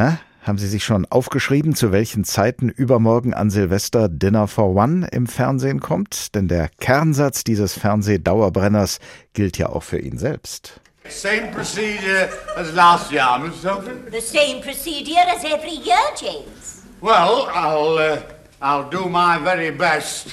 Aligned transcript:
Na, 0.00 0.18
haben 0.44 0.56
Sie 0.56 0.66
sich 0.66 0.82
schon 0.82 1.04
aufgeschrieben, 1.04 1.74
zu 1.74 1.92
welchen 1.92 2.24
Zeiten 2.24 2.70
übermorgen 2.70 3.34
an 3.34 3.50
Silvester 3.50 4.08
Dinner 4.08 4.48
for 4.48 4.74
One 4.74 5.06
im 5.12 5.26
Fernsehen 5.26 5.80
kommt? 5.80 6.34
Denn 6.34 6.48
der 6.48 6.70
Kernsatz 6.80 7.44
dieses 7.44 7.74
Fernsehdauerbrenners 7.74 8.98
gilt 9.34 9.58
ja 9.58 9.68
auch 9.68 9.82
für 9.82 9.98
ihn 9.98 10.16
selbst. 10.16 10.80
Same 11.06 11.48
procedure 11.52 12.30
as 12.56 12.72
last 12.72 13.12
year, 13.12 13.38
Miss 13.44 13.60
Sophie? 13.60 13.90
The 14.10 14.22
same 14.22 14.62
procedure 14.62 15.20
as 15.36 15.44
every 15.44 15.76
year, 15.84 15.98
James. 16.18 16.82
Well, 17.02 17.50
I'll, 17.54 17.98
uh, 17.98 18.22
I'll 18.62 18.88
do 18.88 19.06
my 19.06 19.38
very 19.44 19.70
best. 19.70 20.28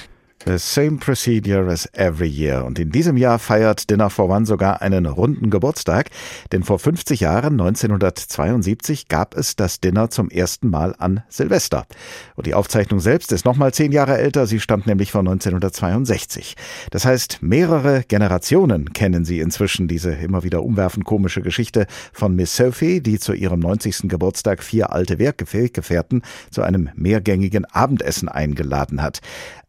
The 0.48 0.56
same 0.58 0.96
procedure 0.96 1.70
as 1.70 1.86
every 1.92 2.26
year. 2.26 2.64
Und 2.64 2.78
in 2.78 2.90
diesem 2.90 3.18
Jahr 3.18 3.38
feiert 3.38 3.90
Dinner 3.90 4.08
for 4.08 4.30
One 4.30 4.46
sogar 4.46 4.80
einen 4.80 5.04
runden 5.04 5.50
Geburtstag. 5.50 6.08
Denn 6.52 6.62
vor 6.62 6.78
50 6.78 7.20
Jahren, 7.20 7.60
1972, 7.60 9.08
gab 9.08 9.36
es 9.36 9.56
das 9.56 9.80
Dinner 9.80 10.08
zum 10.08 10.30
ersten 10.30 10.70
Mal 10.70 10.94
an 10.96 11.22
Silvester. 11.28 11.84
Und 12.34 12.46
die 12.46 12.54
Aufzeichnung 12.54 12.98
selbst 12.98 13.30
ist 13.32 13.44
nochmal 13.44 13.74
zehn 13.74 13.92
Jahre 13.92 14.16
älter. 14.16 14.46
Sie 14.46 14.58
stammt 14.58 14.86
nämlich 14.86 15.12
von 15.12 15.28
1962. 15.28 16.56
Das 16.92 17.04
heißt, 17.04 17.42
mehrere 17.42 18.04
Generationen 18.08 18.94
kennen 18.94 19.26
sie 19.26 19.40
inzwischen 19.40 19.86
diese 19.86 20.12
immer 20.12 20.44
wieder 20.44 20.62
umwerfend 20.62 21.04
komische 21.04 21.42
Geschichte 21.42 21.86
von 22.14 22.34
Miss 22.34 22.56
Sophie, 22.56 23.02
die 23.02 23.18
zu 23.18 23.34
ihrem 23.34 23.60
90. 23.60 24.08
Geburtstag 24.08 24.62
vier 24.62 24.94
alte 24.94 25.18
Werkgefährten 25.18 26.22
zu 26.50 26.62
einem 26.62 26.88
mehrgängigen 26.94 27.66
Abendessen 27.66 28.30
eingeladen 28.30 29.02
hat. 29.02 29.20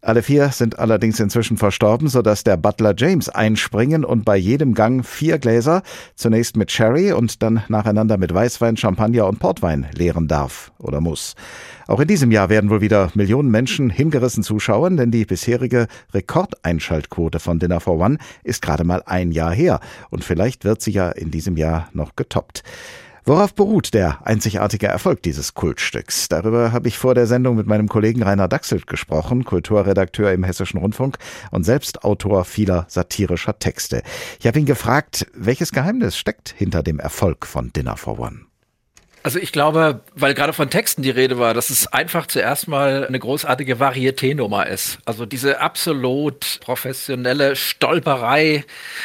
Alle 0.02 0.24
vier 0.24 0.50
sind 0.50 0.80
allerdings 0.80 1.20
inzwischen 1.20 1.58
verstorben, 1.58 2.08
sodass 2.08 2.46
der 2.46 2.56
Butler 2.56 2.94
James 2.96 3.28
einspringen 3.28 4.06
und 4.06 4.24
bei 4.24 4.38
jedem 4.38 4.74
Gang 4.74 5.06
vier 5.06 5.40
Gläser, 5.40 5.84
zunächst 6.16 6.56
mit 6.56 6.72
Sherry 6.72 7.12
und 7.12 7.44
dann 7.44 7.64
nacheinander 7.68 8.18
mit 8.18 8.34
Weißwein, 8.34 8.78
Champagner 8.78 9.28
und 9.28 9.40
Portwein 9.40 9.88
leeren 9.94 10.30
darf 10.30 10.72
oder 10.78 11.02
muss. 11.02 11.36
Auch 11.86 12.00
in 12.00 12.08
diesem 12.08 12.32
Jahr 12.32 12.48
werden 12.48 12.70
wohl 12.70 12.80
wieder 12.80 13.12
Millionen 13.14 13.52
Menschen 13.52 13.90
hingerissen 13.90 14.42
zuschauen, 14.42 14.96
denn 14.96 15.12
die 15.12 15.26
bisherige 15.26 15.88
Rekordeinschaltquote 16.14 17.42
von 17.42 17.60
Dinner 17.60 17.82
for 17.82 18.00
One 18.00 18.20
ist 18.44 18.62
gerade 18.62 18.86
mal 18.86 19.04
ein 19.06 19.34
Jahr 19.34 19.54
her 19.54 19.82
und 20.12 20.24
vielleicht 20.24 20.64
wird 20.64 20.82
sie 20.82 20.92
ja 20.92 21.10
in 21.10 21.30
diesem 21.30 21.58
Jahr 21.58 21.90
noch 21.92 22.16
getoppt. 22.16 22.64
Worauf 23.26 23.54
beruht 23.54 23.94
der 23.94 24.26
einzigartige 24.26 24.88
Erfolg 24.88 25.22
dieses 25.24 25.54
Kultstücks? 25.54 26.28
Darüber 26.30 26.72
habe 26.72 26.88
ich 26.88 26.98
vor 26.98 27.16
der 27.16 27.28
Sendung 27.28 27.56
mit 27.56 27.68
meinem 27.68 27.88
Kollegen 27.88 28.24
Rainer 28.24 28.48
Dachselt 28.48 28.88
gesprochen, 28.88 29.46
Kulturredakteur 29.46 30.32
im 30.32 30.44
Hessischen 30.44 30.80
Rundfunk 30.80 31.18
und 31.52 31.64
selbst 31.64 32.04
Autor 32.04 32.46
vieler 32.46 32.86
satirischer 32.88 33.60
Texte. 33.60 34.04
Ich 34.40 34.48
habe 34.48 34.60
ihn 34.60 34.66
gefragt, 34.66 35.28
welches 35.34 35.72
Geheimnis 35.72 36.18
steckt 36.18 36.50
hinter 36.50 36.84
dem 36.84 37.00
Erfolg 37.00 37.46
von 37.46 37.72
Dinner 37.74 37.98
for 37.98 38.20
One? 38.20 38.49
Also 39.22 39.38
ich 39.38 39.52
glaube, 39.52 40.00
weil 40.16 40.34
gerade 40.34 40.54
von 40.54 40.70
Texten 40.70 41.02
die 41.02 41.10
Rede 41.10 41.38
war, 41.38 41.54
dass 41.54 41.70
es 41.70 41.88
einfach 41.88 42.26
zuerst 42.28 42.70
mal 42.70 43.06
eine 43.06 43.20
großartige 43.20 43.76
Varieté-Nummer 43.76 44.68
ist. 44.68 45.00
Also 45.04 45.26
diese 45.26 45.60
absolut 45.60 46.60
professionelle 46.62 47.58
Stolperei 47.58 48.64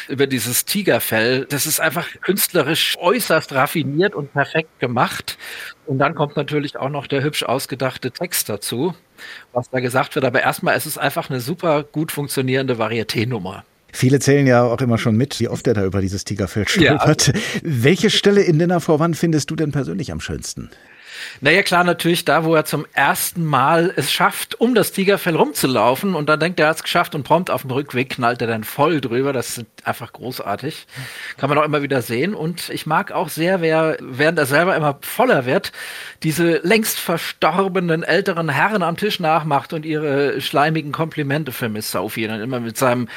über 0.08 0.28
dieses 0.28 0.64
Tigerfell, 0.66 1.46
das 1.46 1.66
ist 1.66 1.80
einfach 1.80 2.06
künstlerisch 2.20 2.96
äußerst 3.00 3.52
raffiniert 3.54 4.14
und 4.14 4.32
perfekt 4.32 4.78
gemacht. 4.78 5.36
Und 5.84 5.98
dann 5.98 6.14
kommt 6.14 6.36
natürlich 6.36 6.76
auch 6.76 6.90
noch 6.90 7.08
der 7.08 7.22
hübsch 7.24 7.42
ausgedachte 7.42 8.12
Text 8.12 8.48
dazu, 8.48 8.94
was 9.52 9.68
da 9.70 9.80
gesagt 9.80 10.14
wird. 10.14 10.24
Aber 10.24 10.40
erstmal 10.40 10.76
ist 10.76 10.86
es 10.86 10.96
einfach 10.96 11.28
eine 11.28 11.40
super 11.40 11.82
gut 11.82 12.12
funktionierende 12.12 12.74
Varieté-Nummer. 12.74 13.64
Viele 13.94 14.18
zählen 14.18 14.44
ja 14.44 14.64
auch 14.64 14.80
immer 14.80 14.98
schon 14.98 15.16
mit, 15.16 15.38
wie 15.38 15.48
oft 15.48 15.68
er 15.68 15.74
da 15.74 15.84
über 15.84 16.00
dieses 16.00 16.24
Tigerfeld 16.24 16.68
stolpert. 16.68 17.28
Ja. 17.28 17.34
Welche 17.62 18.10
Stelle 18.10 18.42
in 18.42 18.58
Dinner 18.58 18.80
for 18.80 19.00
One 19.00 19.14
findest 19.14 19.52
du 19.52 19.56
denn 19.56 19.70
persönlich 19.70 20.10
am 20.10 20.18
schönsten? 20.18 20.68
Naja, 21.40 21.62
klar, 21.62 21.84
natürlich 21.84 22.24
da, 22.24 22.44
wo 22.44 22.54
er 22.54 22.64
zum 22.64 22.86
ersten 22.92 23.44
Mal 23.44 23.92
es 23.96 24.12
schafft, 24.12 24.60
um 24.60 24.74
das 24.74 24.92
Tigerfell 24.92 25.36
rumzulaufen 25.36 26.14
und 26.14 26.28
dann 26.28 26.40
denkt 26.40 26.60
er, 26.60 26.66
er 26.66 26.70
hat 26.70 26.76
es 26.76 26.82
geschafft 26.82 27.14
und 27.14 27.22
prompt 27.22 27.50
auf 27.50 27.62
dem 27.62 27.70
Rückweg 27.70 28.10
knallt 28.10 28.40
er 28.40 28.48
dann 28.48 28.64
voll 28.64 29.00
drüber. 29.00 29.32
Das 29.32 29.58
ist 29.58 29.66
einfach 29.84 30.12
großartig. 30.12 30.86
Kann 31.36 31.48
man 31.48 31.58
auch 31.58 31.64
immer 31.64 31.82
wieder 31.82 32.02
sehen. 32.02 32.34
Und 32.34 32.70
ich 32.70 32.86
mag 32.86 33.12
auch 33.12 33.28
sehr, 33.28 33.60
wer, 33.60 33.96
während 34.00 34.38
er 34.38 34.46
selber 34.46 34.74
immer 34.76 34.98
voller 35.02 35.46
wird, 35.46 35.72
diese 36.22 36.58
längst 36.58 36.98
verstorbenen 36.98 38.02
älteren 38.02 38.48
Herren 38.48 38.82
am 38.82 38.96
Tisch 38.96 39.20
nachmacht 39.20 39.72
und 39.72 39.84
ihre 39.84 40.40
schleimigen 40.40 40.92
Komplimente 40.92 41.52
für 41.52 41.68
Miss 41.68 41.90
Sophie 41.90 42.26
dann 42.26 42.40
immer 42.40 42.60
mit 42.60 42.76
seinem 42.76 43.08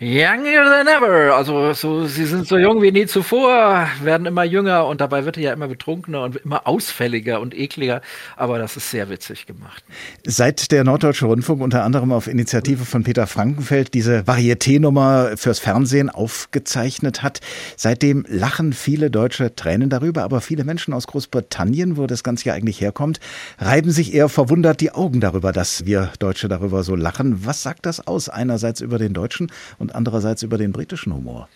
Younger 0.00 0.64
than 0.64 0.86
ever. 0.86 1.36
Also 1.36 1.72
so, 1.72 2.06
sie 2.06 2.24
sind 2.24 2.46
so 2.46 2.56
jung 2.56 2.82
wie 2.82 2.92
nie 2.92 3.06
zuvor, 3.06 3.88
werden 4.02 4.26
immer 4.26 4.44
jünger 4.44 4.86
und 4.86 5.00
dabei 5.00 5.24
wird 5.24 5.36
er 5.36 5.42
ja 5.42 5.52
immer 5.52 5.68
betrunkener 5.68 6.22
und 6.22 6.36
immer 6.36 6.66
ausfälliger 6.66 7.40
und 7.44 7.54
ekliger, 7.56 8.00
aber 8.36 8.58
das 8.58 8.76
ist 8.76 8.90
sehr 8.90 9.08
witzig 9.08 9.46
gemacht. 9.46 9.84
Seit 10.26 10.72
der 10.72 10.82
Norddeutsche 10.82 11.26
Rundfunk 11.26 11.62
unter 11.62 11.84
anderem 11.84 12.10
auf 12.10 12.26
Initiative 12.26 12.84
von 12.84 13.04
Peter 13.04 13.26
Frankenfeld 13.26 13.94
diese 13.94 14.20
Varieté-Nummer 14.20 15.36
fürs 15.36 15.60
Fernsehen 15.60 16.10
aufgezeichnet 16.10 17.22
hat, 17.22 17.40
seitdem 17.76 18.24
lachen 18.28 18.72
viele 18.72 19.10
Deutsche 19.10 19.54
Tränen 19.54 19.90
darüber, 19.90 20.24
aber 20.24 20.40
viele 20.40 20.64
Menschen 20.64 20.92
aus 20.94 21.06
Großbritannien, 21.06 21.96
wo 21.96 22.06
das 22.06 22.24
Ganze 22.24 22.46
ja 22.46 22.54
eigentlich 22.54 22.80
herkommt, 22.80 23.20
reiben 23.58 23.90
sich 23.90 24.14
eher 24.14 24.28
verwundert 24.28 24.80
die 24.80 24.90
Augen 24.90 25.20
darüber, 25.20 25.52
dass 25.52 25.84
wir 25.84 26.10
Deutsche 26.18 26.48
darüber 26.48 26.82
so 26.82 26.96
lachen. 26.96 27.44
Was 27.44 27.62
sagt 27.62 27.86
das 27.86 28.06
aus? 28.06 28.28
Einerseits 28.28 28.80
über 28.80 28.98
den 28.98 29.12
deutschen 29.12 29.52
und 29.78 29.94
andererseits 29.94 30.42
über 30.42 30.58
den 30.58 30.72
britischen 30.72 31.14
Humor. 31.14 31.48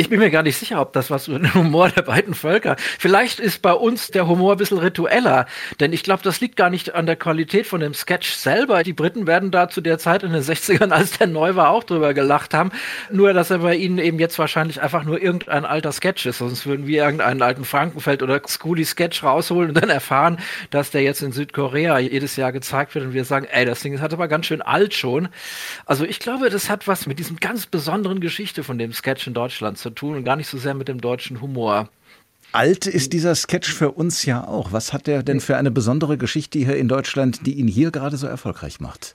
Ich 0.00 0.08
bin 0.08 0.18
mir 0.18 0.30
gar 0.30 0.42
nicht 0.42 0.56
sicher, 0.56 0.80
ob 0.80 0.94
das 0.94 1.10
was 1.10 1.28
mit 1.28 1.42
dem 1.42 1.52
Humor 1.52 1.90
der 1.90 2.00
beiden 2.00 2.32
Völker. 2.32 2.76
Vielleicht 2.78 3.38
ist 3.38 3.60
bei 3.60 3.74
uns 3.74 4.08
der 4.08 4.26
Humor 4.26 4.52
ein 4.52 4.56
bisschen 4.56 4.78
ritueller, 4.78 5.44
denn 5.78 5.92
ich 5.92 6.02
glaube, 6.02 6.22
das 6.22 6.40
liegt 6.40 6.56
gar 6.56 6.70
nicht 6.70 6.94
an 6.94 7.04
der 7.04 7.16
Qualität 7.16 7.66
von 7.66 7.80
dem 7.80 7.92
Sketch 7.92 8.30
selber. 8.30 8.82
Die 8.82 8.94
Briten 8.94 9.26
werden 9.26 9.50
da 9.50 9.68
zu 9.68 9.82
der 9.82 9.98
Zeit 9.98 10.22
in 10.22 10.32
den 10.32 10.40
60ern, 10.40 10.88
als 10.90 11.18
der 11.18 11.26
neu 11.26 11.54
war, 11.54 11.68
auch 11.68 11.84
drüber 11.84 12.14
gelacht 12.14 12.54
haben. 12.54 12.72
Nur, 13.10 13.34
dass 13.34 13.50
er 13.50 13.58
bei 13.58 13.76
ihnen 13.76 13.98
eben 13.98 14.18
jetzt 14.18 14.38
wahrscheinlich 14.38 14.80
einfach 14.80 15.04
nur 15.04 15.20
irgendein 15.20 15.66
alter 15.66 15.92
Sketch 15.92 16.24
ist. 16.24 16.38
Sonst 16.38 16.64
würden 16.64 16.86
wir 16.86 17.04
irgendeinen 17.04 17.42
alten 17.42 17.66
Frankenfeld 17.66 18.22
oder 18.22 18.40
Schooly 18.48 18.86
Sketch 18.86 19.22
rausholen 19.22 19.68
und 19.68 19.82
dann 19.82 19.90
erfahren, 19.90 20.38
dass 20.70 20.90
der 20.90 21.02
jetzt 21.02 21.20
in 21.20 21.32
Südkorea 21.32 21.98
jedes 21.98 22.36
Jahr 22.36 22.52
gezeigt 22.52 22.94
wird 22.94 23.04
und 23.04 23.12
wir 23.12 23.26
sagen, 23.26 23.46
ey, 23.52 23.66
das 23.66 23.80
Ding 23.80 24.00
hat 24.00 24.14
aber 24.14 24.28
ganz 24.28 24.46
schön 24.46 24.62
alt 24.62 24.94
schon. 24.94 25.28
Also 25.84 26.06
ich 26.06 26.20
glaube, 26.20 26.48
das 26.48 26.70
hat 26.70 26.88
was 26.88 27.06
mit 27.06 27.18
diesem 27.18 27.36
ganz 27.36 27.66
besonderen 27.66 28.20
Geschichte 28.20 28.64
von 28.64 28.78
dem 28.78 28.94
Sketch 28.94 29.26
in 29.26 29.34
Deutschland 29.34 29.76
zu 29.76 29.89
tun 29.90 30.16
und 30.16 30.24
gar 30.24 30.36
nicht 30.36 30.48
so 30.48 30.58
sehr 30.58 30.74
mit 30.74 30.88
dem 30.88 31.00
deutschen 31.00 31.40
Humor. 31.40 31.88
Alt 32.52 32.86
ist 32.86 33.12
dieser 33.12 33.34
Sketch 33.34 33.72
für 33.72 33.92
uns 33.92 34.24
ja 34.24 34.44
auch. 34.46 34.72
Was 34.72 34.92
hat 34.92 35.06
der 35.06 35.22
denn 35.22 35.40
für 35.40 35.56
eine 35.56 35.70
besondere 35.70 36.18
Geschichte 36.18 36.58
hier 36.58 36.76
in 36.76 36.88
Deutschland, 36.88 37.46
die 37.46 37.54
ihn 37.54 37.68
hier 37.68 37.90
gerade 37.92 38.16
so 38.16 38.26
erfolgreich 38.26 38.80
macht? 38.80 39.14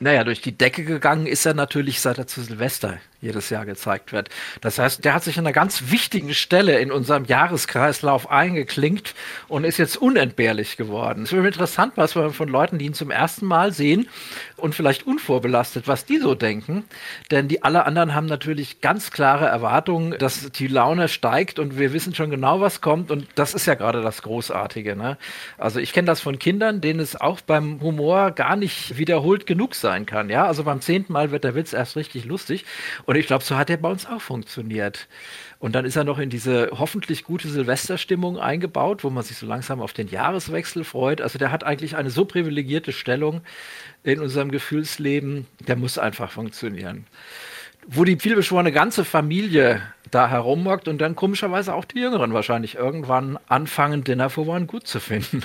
Naja, 0.00 0.24
durch 0.24 0.40
die 0.40 0.56
Decke 0.56 0.84
gegangen 0.84 1.26
ist 1.26 1.46
er 1.46 1.54
natürlich, 1.54 2.00
seit 2.00 2.18
er 2.18 2.26
zu 2.26 2.42
Silvester 2.42 2.98
jedes 3.24 3.50
Jahr 3.50 3.66
gezeigt 3.66 4.12
wird. 4.12 4.28
Das 4.60 4.78
heißt, 4.78 5.04
der 5.04 5.14
hat 5.14 5.24
sich 5.24 5.38
an 5.38 5.46
einer 5.46 5.52
ganz 5.52 5.90
wichtigen 5.90 6.34
Stelle 6.34 6.78
in 6.78 6.92
unserem 6.92 7.24
Jahreskreislauf 7.24 8.30
eingeklinkt 8.30 9.14
und 9.48 9.64
ist 9.64 9.78
jetzt 9.78 9.96
unentbehrlich 9.96 10.76
geworden. 10.76 11.24
Es 11.24 11.32
wird 11.32 11.44
interessant, 11.44 11.94
was 11.96 12.14
wir 12.14 12.30
von 12.30 12.48
Leuten, 12.48 12.78
die 12.78 12.86
ihn 12.86 12.94
zum 12.94 13.10
ersten 13.10 13.46
Mal 13.46 13.72
sehen 13.72 14.08
und 14.56 14.74
vielleicht 14.74 15.06
unvorbelastet, 15.06 15.88
was 15.88 16.04
die 16.04 16.18
so 16.18 16.34
denken. 16.34 16.84
Denn 17.30 17.48
die 17.48 17.62
alle 17.62 17.86
anderen 17.86 18.14
haben 18.14 18.26
natürlich 18.26 18.80
ganz 18.80 19.10
klare 19.10 19.46
Erwartungen, 19.46 20.16
dass 20.18 20.50
die 20.52 20.66
Laune 20.66 21.08
steigt 21.08 21.58
und 21.58 21.78
wir 21.78 21.92
wissen 21.92 22.14
schon 22.14 22.30
genau, 22.30 22.60
was 22.60 22.80
kommt. 22.80 23.10
Und 23.10 23.26
das 23.34 23.54
ist 23.54 23.66
ja 23.66 23.74
gerade 23.74 24.02
das 24.02 24.22
Großartige. 24.22 24.96
Ne? 24.96 25.16
Also 25.58 25.80
ich 25.80 25.92
kenne 25.92 26.06
das 26.06 26.20
von 26.20 26.38
Kindern, 26.38 26.80
denen 26.80 27.00
es 27.00 27.16
auch 27.20 27.40
beim 27.40 27.80
Humor 27.80 28.30
gar 28.30 28.56
nicht 28.56 28.98
wiederholt 28.98 29.46
genug 29.46 29.74
sein 29.74 30.06
kann. 30.06 30.30
Ja, 30.30 30.46
also 30.46 30.64
beim 30.64 30.80
zehnten 30.80 31.12
Mal 31.12 31.30
wird 31.30 31.44
der 31.44 31.54
Witz 31.54 31.72
erst 31.72 31.96
richtig 31.96 32.24
lustig. 32.24 32.64
Und 33.06 33.13
und 33.14 33.20
ich 33.20 33.28
glaube, 33.28 33.44
so 33.44 33.56
hat 33.56 33.70
er 33.70 33.76
bei 33.76 33.88
uns 33.88 34.06
auch 34.06 34.20
funktioniert. 34.20 35.06
Und 35.60 35.76
dann 35.76 35.84
ist 35.84 35.94
er 35.94 36.02
noch 36.02 36.18
in 36.18 36.30
diese 36.30 36.70
hoffentlich 36.72 37.22
gute 37.22 37.46
Silvesterstimmung 37.46 38.40
eingebaut, 38.40 39.04
wo 39.04 39.10
man 39.10 39.22
sich 39.22 39.36
so 39.36 39.46
langsam 39.46 39.80
auf 39.80 39.92
den 39.92 40.08
Jahreswechsel 40.08 40.82
freut. 40.82 41.20
Also 41.20 41.38
der 41.38 41.52
hat 41.52 41.62
eigentlich 41.62 41.94
eine 41.94 42.10
so 42.10 42.24
privilegierte 42.24 42.90
Stellung 42.90 43.42
in 44.02 44.18
unserem 44.18 44.50
Gefühlsleben, 44.50 45.46
der 45.60 45.76
muss 45.76 45.96
einfach 45.96 46.32
funktionieren. 46.32 47.06
Wo 47.86 48.02
die 48.02 48.16
vielbeschworene 48.16 48.72
ganze 48.72 49.04
Familie 49.04 49.80
da 50.10 50.28
herummockt 50.28 50.88
und 50.88 50.98
dann 50.98 51.14
komischerweise 51.14 51.72
auch 51.72 51.84
die 51.84 52.00
Jüngeren 52.00 52.34
wahrscheinlich 52.34 52.74
irgendwann 52.74 53.38
anfangen, 53.46 54.02
Dinner 54.02 54.28
for 54.28 54.48
One 54.48 54.66
gut 54.66 54.88
zu 54.88 54.98
finden. 54.98 55.44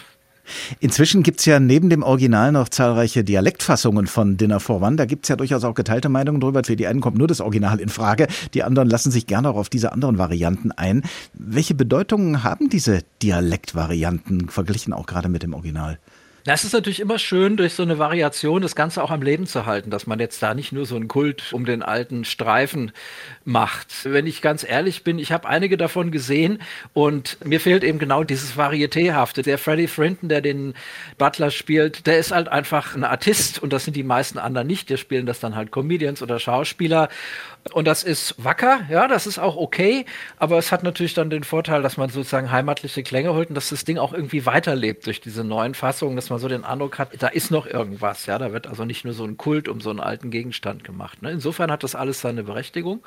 Inzwischen 0.80 1.24
gibt 1.24 1.40
es 1.40 1.46
ja 1.46 1.60
neben 1.60 1.90
dem 1.90 2.04
Original 2.04 2.51
noch 2.51 2.69
zahlreiche 2.69 3.24
Dialektfassungen 3.24 4.07
von 4.07 4.38
Dinner 4.38 4.60
for 4.60 4.81
One. 4.81 4.96
Da 4.96 5.06
gibt 5.06 5.25
es 5.25 5.30
ja 5.30 5.36
durchaus 5.36 5.63
auch 5.63 5.75
geteilte 5.75 6.10
Meinungen 6.10 6.42
drüber. 6.42 6.63
Für 6.63 6.75
die 6.75 6.88
einen 6.88 7.01
kommt 7.01 7.18
nur 7.18 7.28
das 7.28 7.42
Original 7.42 7.80
in 7.80 7.90
Frage, 7.90 8.28
die 8.54 8.63
anderen 8.63 8.90
lassen 8.90 9.12
sich 9.12 9.28
gerne 9.28 9.50
auch 9.50 9.56
auf 9.56 9.69
diese 9.69 9.92
anderen 9.92 10.18
Varianten 10.18 10.72
ein. 10.72 11.04
Welche 11.34 11.75
Bedeutungen 11.75 12.44
haben 12.44 12.69
diese 12.69 13.01
Dialektvarianten 13.22 14.50
verglichen 14.50 14.94
auch 14.94 15.06
gerade 15.06 15.30
mit 15.30 15.44
dem 15.44 15.54
Original? 15.54 16.00
Das 16.45 16.63
ist 16.63 16.74
natürlich 16.74 17.00
immer 17.00 17.19
schön, 17.19 17.57
durch 17.57 17.74
so 17.74 17.83
eine 17.83 18.00
Variation 18.00 18.62
das 18.62 18.75
Ganze 18.75 19.03
auch 19.03 19.12
am 19.12 19.21
Leben 19.21 19.45
zu 19.45 19.65
halten, 19.65 19.89
dass 19.89 20.07
man 20.07 20.19
jetzt 20.19 20.41
da 20.41 20.53
nicht 20.53 20.71
nur 20.71 20.86
so 20.86 20.95
einen 20.95 21.07
Kult 21.07 21.53
um 21.53 21.65
den 21.65 21.83
alten 21.83 22.25
Streifen 22.25 22.91
macht. 23.44 23.88
Wenn 24.06 24.25
ich 24.25 24.41
ganz 24.41 24.63
ehrlich 24.63 25.03
bin, 25.03 25.19
ich 25.19 25.31
habe 25.31 25.47
einige 25.47 25.77
davon 25.77 26.12
gesehen 26.12 26.62
und 26.94 27.38
mir 27.45 27.59
fehlt 27.59 27.83
eben 27.83 28.00
genau 28.00 28.24
dieses 28.24 28.57
Varietéhafte. 28.57 29.44
Der 29.44 29.57
Freddie 29.57 29.88
Frinton, 29.88 30.30
der 30.30 30.41
den 30.41 30.74
Butler 31.18 31.51
spielt, 31.51 32.07
der 32.07 32.19
ist 32.19 32.31
halt 32.31 32.47
einfach 32.47 32.95
ein 32.95 33.03
Artist 33.03 33.62
und 33.62 33.74
das 33.74 33.86
sind 33.86 33.95
die 33.95 34.03
meisten 34.03 34.38
anderen 34.38 34.68
nicht. 34.68 34.89
Die 34.89 34.97
spielen 34.97 35.25
das 35.25 35.39
dann 35.39 35.56
halt 35.56 35.71
Comedians 35.71 36.21
oder 36.21 36.39
Schauspieler 36.39 37.09
und 37.74 37.86
das 37.86 38.03
ist 38.03 38.36
wacker, 38.38 38.81
ja, 38.89 39.07
das 39.07 39.27
ist 39.27 39.38
auch 39.38 39.56
okay, 39.56 40.06
aber 40.38 40.57
es 40.57 40.71
hat 40.71 40.83
natürlich 40.83 41.13
dann 41.13 41.30
den 41.30 41.44
Vorteil, 41.44 41.81
dass 41.81 41.97
man 41.97 42.09
sozusagen 42.09 42.51
heimatliche 42.51 43.03
Klänge 43.03 43.33
holt 43.33 43.50
und 43.50 43.56
dass 43.56 43.69
das 43.69 43.86
Ding 43.86 43.97
auch 43.97 44.13
irgendwie 44.13 44.45
weiterlebt 44.45 45.06
durch 45.06 45.21
diese 45.21 45.44
neuen 45.44 45.75
Fassungen, 45.75 46.15
dass 46.29 46.35
man 46.35 46.41
so 46.41 46.47
den 46.47 46.63
Eindruck 46.63 46.99
hat, 46.99 47.09
da 47.23 47.27
ist 47.27 47.49
noch 47.49 47.65
irgendwas, 47.65 48.27
ja, 48.27 48.37
da 48.37 48.53
wird 48.53 48.67
also 48.67 48.85
nicht 48.85 49.03
nur 49.03 49.15
so 49.15 49.23
ein 49.23 49.37
Kult 49.37 49.67
um 49.67 49.81
so 49.81 49.89
einen 49.89 49.99
alten 49.99 50.29
Gegenstand 50.29 50.83
gemacht. 50.83 51.23
Ne? 51.23 51.31
Insofern 51.31 51.71
hat 51.71 51.81
das 51.81 51.95
alles 51.95 52.21
seine 52.21 52.43
Berechtigung 52.43 53.01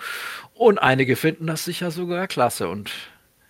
und 0.55 0.79
einige 0.79 1.15
finden 1.15 1.47
das 1.47 1.65
sicher 1.65 1.93
sogar 1.93 2.27
klasse 2.27 2.69
und 2.69 2.91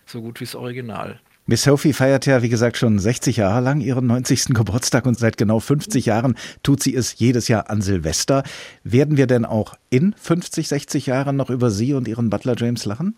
so 0.05 0.21
gut 0.21 0.39
wie 0.39 0.45
das 0.45 0.53
Original. 0.53 1.19
Miss 1.47 1.63
Sophie 1.63 1.91
feiert 1.91 2.27
ja, 2.27 2.43
wie 2.43 2.49
gesagt, 2.49 2.77
schon 2.77 2.99
60 2.99 3.37
Jahre 3.37 3.61
lang 3.61 3.81
ihren 3.81 4.05
90. 4.05 4.45
Geburtstag 4.53 5.07
und 5.07 5.17
seit 5.17 5.37
genau 5.37 5.59
50 5.59 6.05
Jahren 6.05 6.37
tut 6.61 6.83
sie 6.83 6.95
es 6.95 7.17
jedes 7.17 7.47
Jahr 7.47 7.71
an 7.71 7.81
Silvester. 7.81 8.43
Werden 8.83 9.17
wir 9.17 9.25
denn 9.25 9.43
auch 9.43 9.73
in 9.89 10.13
50, 10.13 10.67
60 10.67 11.07
Jahren 11.07 11.35
noch 11.35 11.49
über 11.49 11.71
sie 11.71 11.95
und 11.95 12.07
ihren 12.07 12.29
Butler 12.29 12.55
James 12.55 12.85
lachen? 12.85 13.17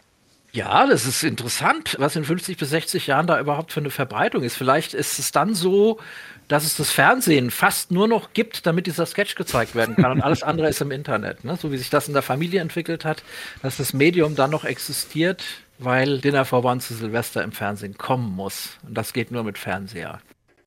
Ja, 0.55 0.87
das 0.87 1.05
ist 1.05 1.21
interessant, 1.21 1.97
was 1.99 2.15
in 2.15 2.23
50 2.23 2.55
bis 2.55 2.69
60 2.69 3.07
Jahren 3.07 3.27
da 3.27 3.41
überhaupt 3.41 3.73
für 3.73 3.81
eine 3.81 3.89
Verbreitung 3.89 4.41
ist. 4.41 4.55
Vielleicht 4.55 4.93
ist 4.93 5.19
es 5.19 5.33
dann 5.33 5.53
so, 5.53 5.99
dass 6.47 6.63
es 6.63 6.77
das 6.77 6.91
Fernsehen 6.91 7.51
fast 7.51 7.91
nur 7.91 8.07
noch 8.07 8.31
gibt, 8.31 8.65
damit 8.65 8.87
dieser 8.87 9.05
Sketch 9.05 9.35
gezeigt 9.35 9.75
werden 9.75 9.97
kann 9.97 10.13
und 10.13 10.21
alles 10.21 10.43
andere 10.43 10.69
ist 10.69 10.79
im 10.79 10.91
Internet. 10.91 11.43
Ne? 11.43 11.57
So 11.57 11.73
wie 11.73 11.77
sich 11.77 11.89
das 11.89 12.07
in 12.07 12.13
der 12.13 12.23
Familie 12.23 12.61
entwickelt 12.61 13.03
hat, 13.03 13.21
dass 13.63 13.75
das 13.75 13.91
Medium 13.91 14.35
dann 14.35 14.49
noch 14.49 14.63
existiert, 14.63 15.43
weil 15.77 16.19
Dinner 16.19 16.45
for 16.45 16.63
One 16.63 16.79
zu 16.79 16.93
Silvester 16.93 17.43
im 17.43 17.51
Fernsehen 17.51 17.97
kommen 17.97 18.33
muss. 18.33 18.77
Und 18.87 18.97
das 18.97 19.11
geht 19.11 19.31
nur 19.31 19.43
mit 19.43 19.57
Fernseher. 19.57 20.21